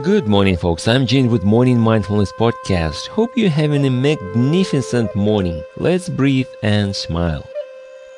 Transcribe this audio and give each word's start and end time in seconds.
Good 0.00 0.26
morning, 0.26 0.56
folks. 0.56 0.88
I'm 0.88 1.06
Gene 1.06 1.30
with 1.30 1.44
Morning 1.44 1.78
Mindfulness 1.78 2.32
Podcast. 2.32 3.08
Hope 3.08 3.36
you're 3.36 3.50
having 3.50 3.84
a 3.84 3.90
magnificent 3.90 5.14
morning. 5.14 5.62
Let's 5.76 6.08
breathe 6.08 6.48
and 6.62 6.96
smile. 6.96 7.46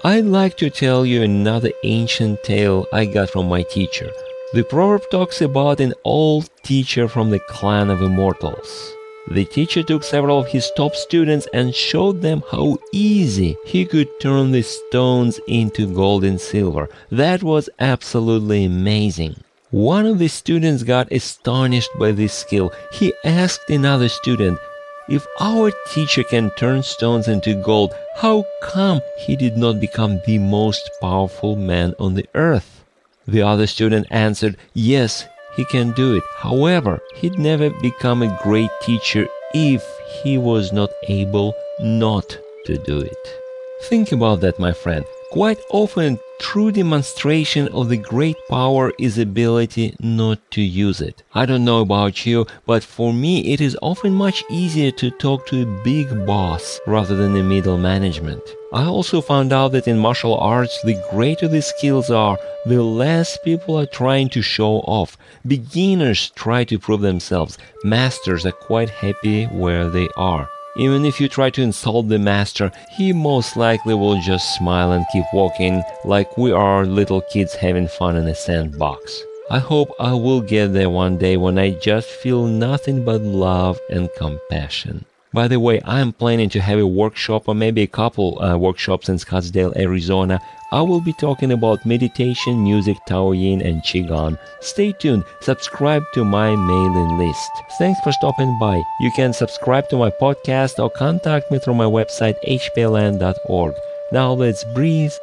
I'd 0.05 0.25
like 0.25 0.57
to 0.59 0.71
tell 0.71 1.05
you 1.05 1.23
another 1.23 1.73
ancient 1.83 2.45
tale 2.45 2.87
I 2.93 3.07
got 3.07 3.29
from 3.29 3.49
my 3.49 3.65
teacher. 3.65 4.09
The 4.53 4.63
proverb 4.63 5.03
talks 5.11 5.41
about 5.41 5.81
an 5.81 5.95
old 6.05 6.49
teacher 6.63 7.09
from 7.09 7.31
the 7.31 7.41
clan 7.41 7.91
of 7.91 8.03
immortals. 8.03 8.95
The 9.33 9.45
teacher 9.45 9.83
took 9.83 10.05
several 10.05 10.39
of 10.39 10.47
his 10.47 10.71
top 10.77 10.95
students 10.95 11.49
and 11.53 11.75
showed 11.75 12.23
them 12.23 12.45
how 12.53 12.79
easy 12.93 13.57
he 13.67 13.85
could 13.85 14.21
turn 14.21 14.53
the 14.53 14.63
stones 14.63 15.41
into 15.49 15.93
gold 15.93 16.23
and 16.23 16.41
silver. 16.41 16.89
That 17.11 17.43
was 17.43 17.69
absolutely 17.81 18.65
amazing. 18.65 19.43
One 19.75 20.07
of 20.07 20.21
the 20.21 20.29
students 20.29 20.85
got 20.85 21.11
astonished 21.11 21.91
by 21.99 22.13
this 22.13 22.33
skill. 22.33 22.73
He 22.93 23.13
asked 23.25 23.69
another 23.69 24.09
student, 24.09 24.61
If 25.09 25.27
our 25.41 25.73
teacher 25.93 26.23
can 26.23 26.53
turn 26.53 26.85
stones 26.85 27.27
into 27.27 27.61
gold, 27.61 27.93
how 28.15 28.45
come 28.63 29.01
he 29.19 29.35
did 29.35 29.57
not 29.57 29.81
become 29.81 30.21
the 30.27 30.39
most 30.39 30.89
powerful 31.01 31.57
man 31.57 31.93
on 31.99 32.15
the 32.15 32.29
earth? 32.37 32.85
The 33.27 33.43
other 33.43 33.67
student 33.67 34.07
answered, 34.13 34.57
Yes, 34.75 35.27
he 35.57 35.65
can 35.65 35.91
do 35.91 36.15
it. 36.15 36.23
However, 36.37 37.01
he'd 37.17 37.41
never 37.41 37.71
become 37.71 38.23
a 38.23 38.39
great 38.45 38.71
teacher 38.81 39.27
if 39.55 39.85
he 40.23 40.39
was 40.39 40.73
not 40.73 40.91
able 41.09 41.53
not 41.81 42.39
to 42.67 42.79
do 42.79 43.01
it. 43.01 43.41
Think 43.89 44.13
about 44.13 44.41
that, 44.43 44.61
my 44.61 44.73
friend. 44.73 45.05
Quite 45.33 45.59
often, 45.69 46.21
true 46.41 46.73
demonstration 46.73 47.69
of 47.69 47.89
the 47.89 47.97
great 47.97 48.37
power 48.49 48.93
is 48.99 49.19
ability 49.19 49.95
not 50.01 50.39
to 50.53 50.61
use 50.61 51.01
it. 51.01 51.23
I 51.35 51.47
don't 51.47 51.65
know 51.65 51.81
about 51.81 52.27
you, 52.27 52.47
but 52.67 52.83
for 52.83 53.13
me 53.13 53.53
it 53.53 53.61
is 53.61 53.77
often 53.83 54.15
much 54.15 54.45
easier 54.51 54.91
to 54.93 55.11
talk 55.11 55.47
to 55.47 55.63
a 55.63 55.83
big 55.83 56.27
boss 56.27 56.81
rather 56.87 57.17
than 57.17 57.37
a 57.37 57.43
middle 57.43 57.79
management. 57.79 58.43
I 58.73 58.85
also 58.85 59.21
found 59.21 59.53
out 59.53 59.73
that 59.73 59.87
in 59.87 59.99
martial 59.99 60.37
arts, 60.37 60.81
the 60.83 61.01
greater 61.11 61.47
the 61.47 61.63
skills 61.63 62.11
are, 62.11 62.39
the 62.67 62.83
less 62.83 63.39
people 63.45 63.79
are 63.79 63.87
trying 63.87 64.29
to 64.31 64.43
show 64.43 64.79
off. 64.81 65.17
Beginners 65.47 66.31
try 66.31 66.65
to 66.65 66.79
prove 66.79 67.01
themselves. 67.01 67.57
Masters 67.85 68.45
are 68.45 68.53
quite 68.53 68.91
happy 68.91 69.45
where 69.47 69.89
they 69.89 70.09
are. 70.17 70.49
Even 70.77 71.05
if 71.05 71.21
you 71.21 71.29
try 71.29 71.51
to 71.51 71.63
insult 71.63 72.09
the 72.09 72.19
master, 72.19 72.73
he 72.91 73.13
most 73.13 73.57
likely 73.57 73.95
will 73.95 74.21
just 74.21 74.57
smile 74.57 74.91
and 74.91 75.07
keep 75.13 75.25
walking 75.33 75.85
like 76.05 76.37
we 76.37 76.51
are 76.51 76.85
little 76.85 77.21
kids 77.21 77.55
having 77.55 77.87
fun 77.87 78.17
in 78.17 78.27
a 78.27 78.35
sandbox. 78.35 79.23
I 79.51 79.61
hope 79.61 79.93
I 80.01 80.15
will 80.15 80.41
get 80.41 80.73
there 80.73 80.91
one 80.91 81.17
day 81.17 81.37
when 81.37 81.59
I 81.59 81.71
just 81.71 82.09
feel 82.09 82.47
nothing 82.47 83.05
but 83.05 83.21
love 83.21 83.79
and 83.89 84.09
compassion. 84.17 85.05
By 85.33 85.47
the 85.47 85.61
way, 85.61 85.81
I 85.83 86.01
am 86.01 86.13
planning 86.13 86.49
to 86.51 86.61
have 86.61 86.81
a 86.81 86.87
workshop 86.87 87.49
or 87.49 87.55
maybe 87.55 87.83
a 87.83 87.87
couple 87.87 88.43
uh, 88.43 88.57
workshops 88.57 89.09
in 89.09 89.17
Scottsdale, 89.17 89.77
Arizona. 89.77 90.41
I 90.75 90.83
will 90.83 91.01
be 91.01 91.13
talking 91.13 91.53
about 91.53 91.87
meditation, 91.87 92.65
music, 92.65 92.97
Taoyin, 93.07 93.65
and 93.65 93.81
Qigong. 93.83 94.37
Stay 94.61 94.91
tuned. 94.91 95.23
Subscribe 95.41 96.03
to 96.15 96.25
my 96.25 96.57
mailing 96.57 97.17
list. 97.17 97.51
Thanks 97.79 98.01
for 98.01 98.11
stopping 98.11 98.59
by. 98.59 98.83
You 98.99 99.13
can 99.15 99.33
subscribe 99.33 99.89
to 99.91 99.97
my 99.97 100.11
podcast 100.11 100.83
or 100.83 100.91
contact 100.91 101.49
me 101.53 101.61
through 101.61 101.75
my 101.75 101.85
website 101.85 102.35
hpln.org. 102.49 103.75
Now 104.11 104.33
let's 104.33 104.65
breathe 104.75 105.15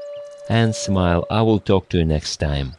and 0.48 0.74
smile. 0.74 1.28
I 1.30 1.42
will 1.42 1.60
talk 1.60 1.90
to 1.90 1.98
you 1.98 2.06
next 2.06 2.38
time. 2.38 2.76